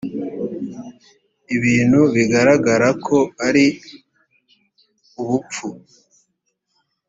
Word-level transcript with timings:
ibintu 1.55 1.99
bigaragara 2.15 2.87
ko 3.05 3.17
ari 3.47 3.65
ubupfu 5.21 5.67